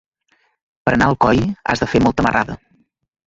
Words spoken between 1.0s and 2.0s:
a Alcoi has de